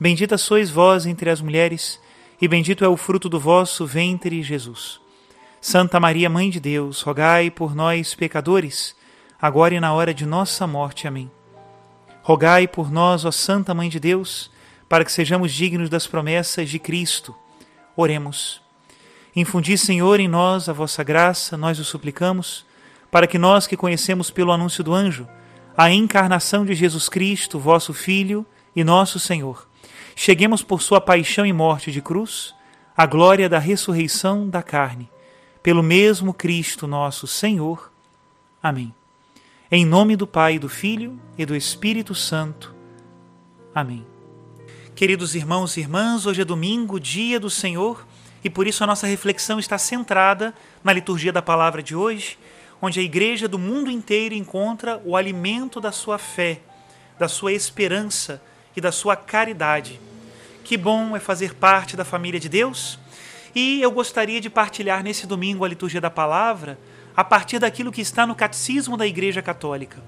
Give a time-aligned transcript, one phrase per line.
[0.00, 2.00] Bendita sois vós entre as mulheres,
[2.40, 4.98] e bendito é o fruto do vosso ventre, Jesus.
[5.60, 8.96] Santa Maria, Mãe de Deus, rogai por nós, pecadores,
[9.38, 11.06] agora e na hora de nossa morte.
[11.06, 11.30] Amém.
[12.22, 14.50] Rogai por nós, ó Santa Mãe de Deus,
[14.88, 17.36] para que sejamos dignos das promessas de Cristo.
[17.94, 18.62] Oremos.
[19.36, 22.64] Infundi, Senhor, em nós a vossa graça, nós o suplicamos,
[23.10, 25.28] para que nós que conhecemos pelo anúncio do anjo
[25.76, 29.68] a encarnação de Jesus Cristo, vosso Filho e nosso Senhor,
[30.22, 32.54] cheguemos por sua paixão e morte de cruz
[32.94, 35.10] à glória da ressurreição da carne,
[35.62, 37.90] pelo mesmo Cristo nosso Senhor.
[38.62, 38.94] Amém.
[39.72, 42.74] Em nome do Pai, do Filho e do Espírito Santo.
[43.74, 44.06] Amém.
[44.94, 48.06] Queridos irmãos e irmãs, hoje é domingo, dia do Senhor,
[48.44, 50.52] e por isso a nossa reflexão está centrada
[50.84, 52.38] na liturgia da palavra de hoje,
[52.82, 56.60] onde a igreja do mundo inteiro encontra o alimento da sua fé,
[57.18, 58.42] da sua esperança
[58.76, 60.00] e da sua caridade.
[60.64, 62.98] Que bom é fazer parte da família de Deus.
[63.54, 66.78] E eu gostaria de partilhar nesse domingo a liturgia da palavra
[67.16, 70.02] a partir daquilo que está no catecismo da Igreja Católica.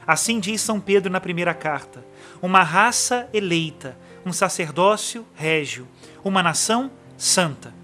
[0.06, 2.04] Assim diz São Pedro na primeira carta:
[2.40, 5.86] uma raça eleita, um sacerdócio régio,
[6.24, 7.74] uma nação santa.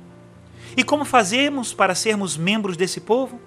[0.76, 3.40] E como fazemos para sermos membros desse povo?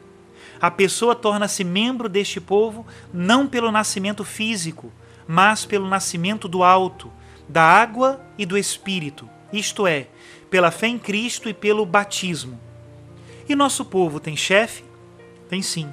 [0.62, 4.92] A pessoa torna-se membro deste povo não pelo nascimento físico,
[5.28, 7.12] mas pelo nascimento do alto,
[7.48, 10.08] da água e do Espírito, isto é,
[10.50, 12.60] pela fé em Cristo e pelo batismo.
[13.48, 14.84] E nosso povo tem chefe?
[15.50, 15.90] Tem sim.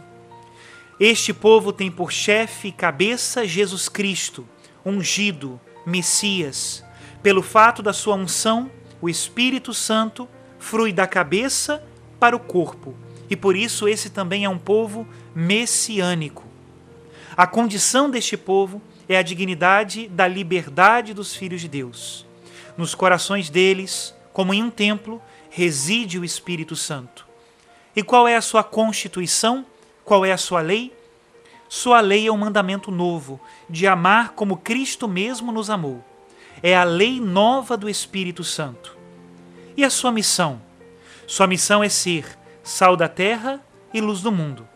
[0.99, 4.47] Este povo tem por chefe e cabeça Jesus Cristo,
[4.85, 6.85] ungido, Messias.
[7.23, 8.71] Pelo fato da sua unção,
[9.01, 10.29] o Espírito Santo
[10.59, 11.83] frui da cabeça
[12.19, 12.95] para o corpo,
[13.29, 16.45] e por isso esse também é um povo messiânico.
[17.37, 22.27] A condição deste povo é a dignidade da liberdade dos filhos de Deus.
[22.77, 25.21] Nos corações deles, como em um templo,
[25.51, 27.27] reside o Espírito Santo.
[27.95, 29.65] E qual é a sua constituição?
[30.05, 30.93] Qual é a sua lei?
[31.69, 36.05] Sua lei é um mandamento novo, de amar como Cristo mesmo nos amou.
[36.63, 38.97] É a lei nova do Espírito Santo.
[39.77, 40.61] E a sua missão?
[41.27, 44.69] Sua missão é ser sal da terra e luz do mundo.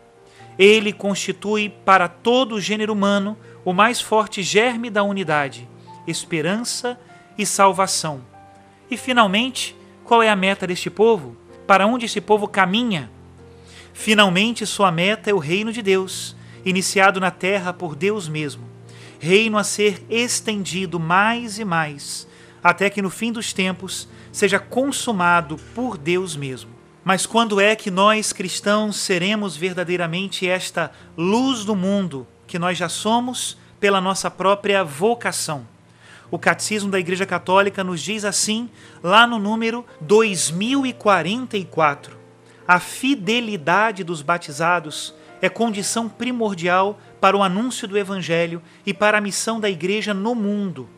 [0.57, 3.37] Ele constitui para todo o gênero humano
[3.69, 5.69] o mais forte germe da unidade,
[6.07, 6.99] esperança
[7.37, 8.19] e salvação.
[8.89, 11.37] E finalmente, qual é a meta deste povo?
[11.67, 13.11] Para onde esse povo caminha?
[13.93, 16.35] Finalmente, sua meta é o reino de Deus,
[16.65, 18.63] iniciado na terra por Deus mesmo.
[19.19, 22.27] Reino a ser estendido mais e mais,
[22.63, 26.71] até que no fim dos tempos seja consumado por Deus mesmo.
[27.05, 32.89] Mas quando é que nós cristãos seremos verdadeiramente esta luz do mundo que nós já
[32.89, 35.67] somos pela nossa própria vocação?
[36.31, 38.69] O Catecismo da Igreja Católica nos diz assim,
[39.03, 42.17] lá no número 2044.
[42.67, 49.21] A fidelidade dos batizados é condição primordial para o anúncio do Evangelho e para a
[49.21, 50.89] missão da Igreja no mundo,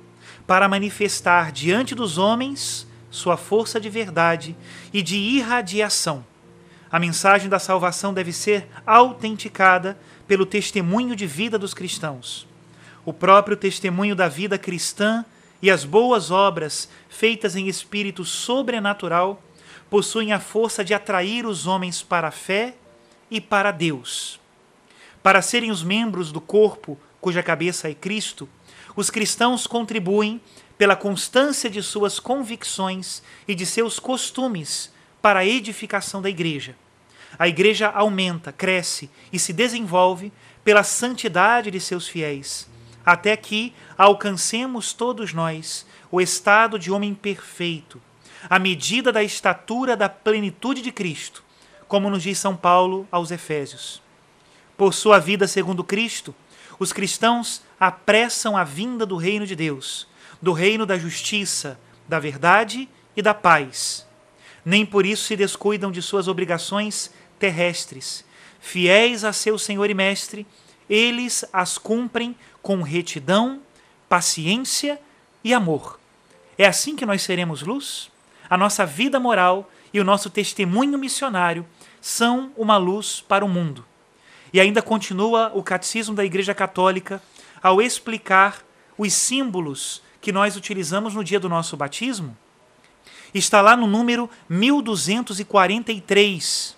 [0.47, 4.56] para manifestar diante dos homens sua força de verdade
[4.94, 6.24] e de irradiação.
[6.92, 9.98] A mensagem da salvação deve ser autenticada
[10.28, 12.46] pelo testemunho de vida dos cristãos.
[13.06, 15.24] O próprio testemunho da vida cristã
[15.62, 19.42] e as boas obras feitas em espírito sobrenatural
[19.90, 22.76] possuem a força de atrair os homens para a fé
[23.30, 24.38] e para Deus.
[25.24, 28.50] Para serem os membros do corpo cuja cabeça é Cristo,
[28.98, 30.42] os cristãos contribuem
[30.78, 36.75] pela constância de suas convicções e de seus costumes para a edificação da igreja.
[37.38, 40.31] A igreja aumenta, cresce e se desenvolve
[40.63, 42.69] pela santidade de seus fiéis,
[43.06, 48.01] até que alcancemos todos nós o estado de homem perfeito,
[48.50, 51.44] à medida da estatura da plenitude de Cristo,
[51.88, 54.01] como nos diz São Paulo aos Efésios.
[54.77, 56.33] Por sua vida segundo Cristo,
[56.79, 60.07] os cristãos apressam a vinda do reino de Deus,
[60.41, 64.07] do reino da justiça, da verdade e da paz.
[64.63, 68.24] Nem por isso se descuidam de suas obrigações terrestres.
[68.60, 70.46] Fiéis a seu Senhor e Mestre,
[70.90, 73.62] eles as cumprem com retidão,
[74.08, 75.00] paciência
[75.44, 76.00] e amor.
[76.58, 78.12] É assim que nós seremos luz?
[78.52, 81.66] a nossa vida moral e o nosso testemunho missionário
[82.02, 83.86] são uma luz para o mundo.
[84.52, 87.24] E ainda continua o Catecismo da Igreja Católica
[87.64, 88.62] ao explicar
[88.98, 92.38] os símbolos que nós utilizamos no dia do nosso batismo.
[93.33, 96.75] Está lá no número 1243.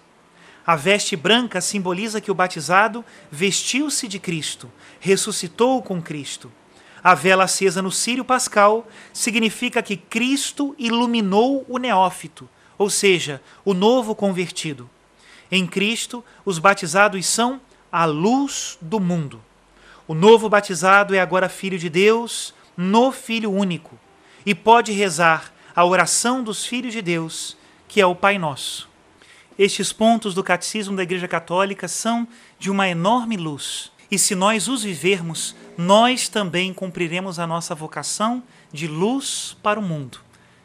[0.65, 6.51] A veste branca simboliza que o batizado vestiu-se de Cristo, ressuscitou com Cristo.
[7.03, 13.73] A vela acesa no Círio Pascal significa que Cristo iluminou o neófito, ou seja, o
[13.73, 14.89] novo convertido.
[15.51, 17.59] Em Cristo, os batizados são
[17.91, 19.41] a luz do mundo.
[20.07, 23.99] O novo batizado é agora filho de Deus, no Filho único,
[24.45, 28.89] e pode rezar a oração dos filhos de Deus, que é o Pai Nosso.
[29.57, 32.27] Estes pontos do Catecismo da Igreja Católica são
[32.59, 38.43] de uma enorme luz e se nós os vivermos, nós também cumpriremos a nossa vocação
[38.71, 40.19] de luz para o mundo.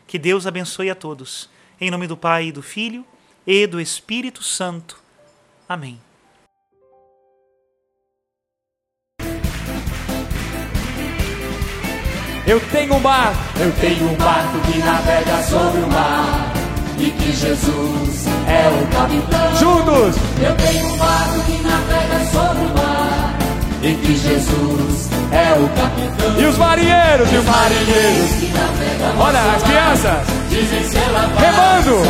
[0.06, 1.48] Que Deus abençoe a todos.
[1.80, 3.06] Em nome do Pai, e do Filho
[3.46, 5.02] e do Espírito Santo.
[5.66, 5.98] Amém.
[12.48, 16.50] Eu tenho um barco, eu tenho um barco que navega sobre o mar
[16.98, 19.56] e que Jesus é o capitão.
[19.58, 20.16] Juntos!
[20.40, 23.38] Eu tenho um barco que navega sobre o mar
[23.82, 26.40] e que Jesus é o capitão.
[26.40, 32.00] E os marinheiros, e os marinheiros que navegam Olha, as crianças dizem ser lavados, remando.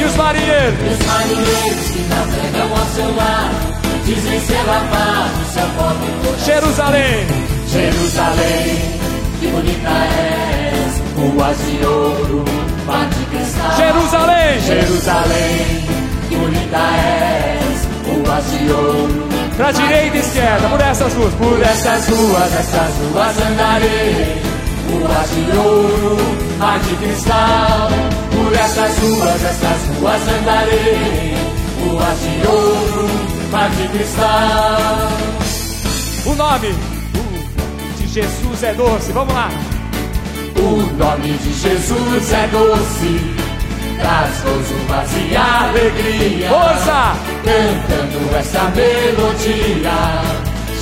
[0.00, 5.66] E os marinheiros, e os marinheiros que navegam ao seu lado dizem ser lavados, seu
[5.76, 6.46] pobre coração.
[6.46, 7.26] Jerusalém,
[7.68, 9.01] Jerusalém,
[9.42, 12.44] que bonita és, ruas de ouro,
[12.86, 13.76] mar de cristal.
[13.76, 15.86] Jerusalém, Jerusalém,
[16.28, 22.08] que bonita és, ruas de ouro Pra direita e esquerda, por essas ruas, por essas
[22.08, 24.42] ruas, essas ruas andarei.
[24.90, 26.16] Ruas de ouro,
[26.58, 27.90] mar de cristal.
[28.30, 31.34] Por essas ruas, essas ruas andarei.
[31.84, 33.08] Ruas de ouro,
[33.50, 35.08] mar de cristal.
[36.24, 36.91] O nome
[38.12, 39.48] Jesus é doce, vamos lá.
[40.56, 43.42] O nome de Jesus é doce
[44.02, 46.48] traz gozo, paz e alegria.
[46.48, 47.14] Força!
[47.44, 49.92] Cantando essa melodia.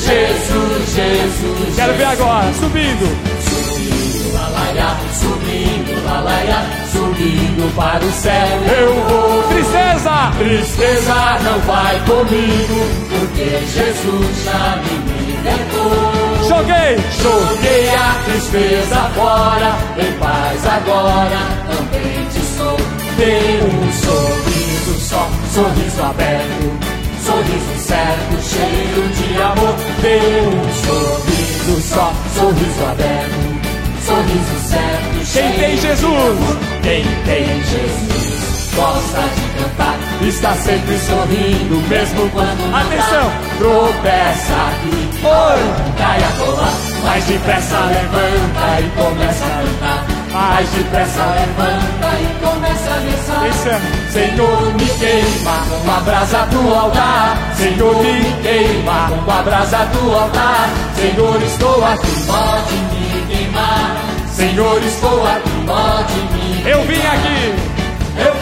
[0.00, 1.76] Jesus, Jesus.
[1.76, 1.96] Quero Jesus.
[1.98, 3.06] ver agora, subindo.
[3.44, 7.20] Subindo, lalaia, subindo, lalaia, subindo.
[7.20, 8.58] indo para o céu.
[8.78, 9.42] Eu vou.
[9.44, 10.32] Tristeza!
[10.38, 16.19] Tristeza não vai comigo, porque Jesus já me libertou.
[16.50, 16.96] Joguei!
[17.22, 22.76] Joguei a tristeza fora, em paz agora, contente sou.
[23.16, 26.78] Dei um sorriso só, sorriso aberto,
[27.24, 29.76] sorriso certo, cheio de amor.
[30.02, 33.60] Dei um sorriso só, sorriso aberto,
[34.04, 36.04] sorriso certo, cheio Quem tem de Jesus?
[36.04, 36.58] amor.
[36.82, 38.39] Quem tem Jesus
[38.80, 43.28] gosta de cantar, está sempre sorrindo, mesmo quando Atenção!
[43.28, 43.58] dá.
[43.58, 45.94] Tropeça aqui, Oi!
[45.98, 46.72] cai a colar,
[47.04, 50.20] mais depressa levanta e começa a cantar.
[50.32, 53.40] Mais depressa levanta e começa a dançar.
[53.42, 54.12] Pensando.
[54.12, 57.52] Senhor, me queima com a brasa do altar.
[57.56, 60.70] Senhor, me queima com a brasa do altar.
[60.94, 63.96] Senhor, estou aqui, pode me queimar.
[64.32, 67.29] Senhor, estou aqui, pode me Eu vim aqui!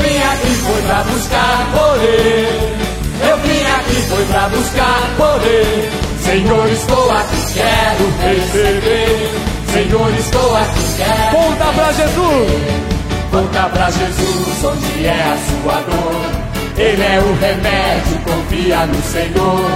[0.08, 2.76] Vim aqui foi pra buscar poder.
[3.28, 5.90] Eu vim aqui foi pra buscar poder.
[6.24, 9.30] Senhor, estou aqui, quero receber.
[9.72, 12.88] Senhor, estou aqui, quero Conta pra Jesus!
[13.30, 16.82] Volta pra Jesus, onde é a sua dor.
[16.82, 19.70] Ele é o remédio, confia no Senhor.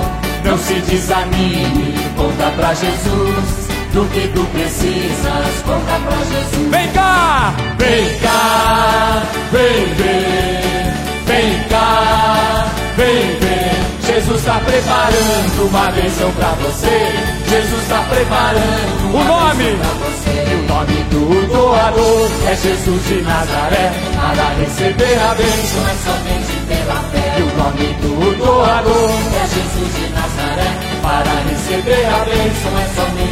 [0.45, 3.62] Não se desanime, volta pra Jesus.
[3.93, 6.71] Do que tu precisas, volta pra Jesus.
[6.71, 7.55] Vem cá!
[7.79, 10.95] Vem cá, vem ver,
[11.27, 13.73] vem cá, vem ver.
[14.07, 17.13] Jesus está preparando uma bênção pra você.
[17.51, 19.65] Jesus está preparando uma O nome?
[19.65, 20.51] bênção pra você.
[20.51, 23.93] E o nome do doador é Jesus de Nazaré.
[24.17, 27.35] Para receber a bênção é somente pela fé.
[27.39, 30.71] E o nome do doador é Jesus de Nazaré.
[31.03, 33.32] Para receber a bênção é somente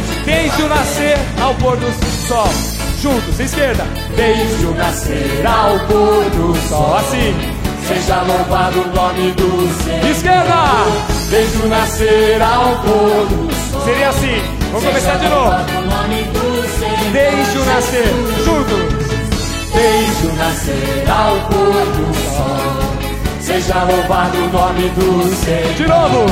[0.51, 2.49] Desde o nascer ao pôr do sol.
[3.01, 3.85] Juntos, esquerda.
[4.17, 7.33] Desde o nascer ao pôr do sol Assim.
[7.87, 10.53] Seja louvado o nome do Senhor Esquerda!
[11.29, 14.41] Desde o nascer ao pôr do sol Seria assim.
[14.71, 15.51] Vamos começar de novo.
[17.13, 18.13] Desde o nascer.
[18.43, 19.05] Juntos.
[19.73, 26.25] Desde o nascer ao pôr do sol Seja louvado o nome do Senhor De novo.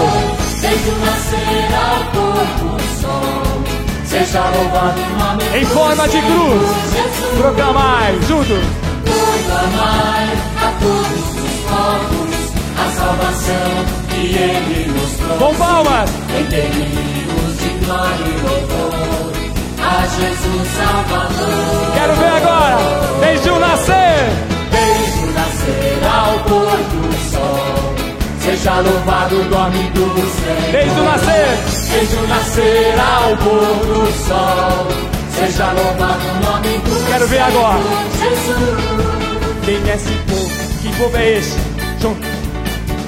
[0.59, 3.78] Desde o nascer ao pôr do sol
[4.10, 7.38] Seja louvado o nome Em forma de cruz.
[7.38, 8.20] Proclamai.
[8.28, 8.58] Juntos.
[9.06, 12.34] proclamai a todos os povos
[12.75, 15.38] a salvação que ele nos trouxe.
[15.38, 16.10] Com palmas.
[16.39, 19.34] Entenimos de glória e louvor
[19.80, 21.94] a Jesus Salvador.
[21.94, 22.78] Quero ver agora.
[23.22, 24.50] Desde o nascer.
[24.72, 27.96] Desde o nascer ao pôr do sol,
[28.39, 30.72] seja louvado o nome do Senhor.
[30.72, 31.78] Desde o nascer.
[32.00, 34.88] Desde o nascer ao pôr do sol,
[35.36, 37.79] seja louvado o nome do Quero ver agora.
[38.20, 39.65] Jesus.
[39.65, 40.82] Quem é esse povo?
[40.82, 41.58] Que povo é esse?
[42.00, 42.29] Juntos.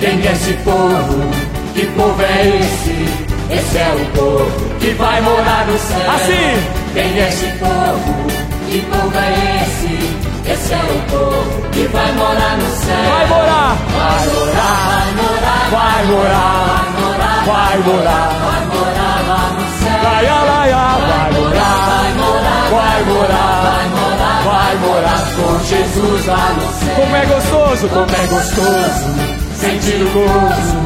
[0.02, 1.32] Quem é esse povo?
[1.74, 3.54] Que povo é esse?
[3.54, 6.12] Esse é o povo que vai morar no céu.
[6.12, 6.92] Assim.
[6.94, 8.28] Quem é esse povo?
[8.70, 10.52] Que povo é esse?
[10.52, 13.12] Esse é o povo que vai morar no céu.
[13.12, 13.78] Vai morar.
[13.94, 16.52] Vai morar, vai morar, Vai morar.
[16.72, 18.30] vai morar, Vai morar.
[18.42, 20.00] vai morar lá no céu.
[20.04, 20.76] Laia, laia.
[20.76, 21.78] Vai morar.
[21.92, 23.62] Vai morar, Vai morar.
[23.62, 26.96] vai morar, vai morar com Jesus lá no céu.
[26.96, 27.88] Como é gostoso.
[27.90, 30.80] Como é gostoso sentir o gozo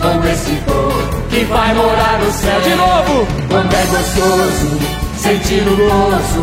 [0.00, 0.89] com esse povo
[1.30, 2.60] que vai morar no céu.
[2.60, 3.26] De novo.
[3.48, 4.80] Como é gostoso
[5.18, 6.42] sentir o gozo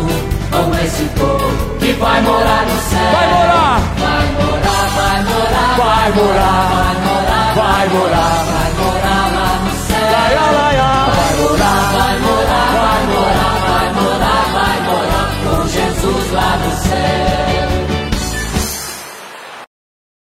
[0.50, 3.12] com esse povo que vai morar no céu.
[3.12, 3.80] Vai morar.
[3.98, 6.66] Vai morar, vai morar, Vai morar.
[6.74, 8.44] vai morar, Vai morar.
[8.48, 10.08] vai morar lá no céu.
[10.08, 12.16] Vai morar, vai morar, vai
[13.08, 17.27] morar, vai morar, vai morar com Jesus lá no céu.